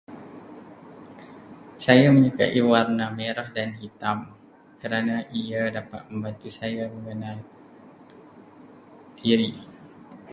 Saya 1.85 2.07
menyukai 2.15 2.57
warna 2.71 3.05
merah 3.17 3.45
dan 3.57 3.69
hitam 3.81 4.17
kerana 4.81 5.15
ia 5.41 5.61
dapat 5.77 6.01
membantu 6.11 6.49
saya 6.59 6.83
mengenal 6.95 7.37
diri. 9.19 9.51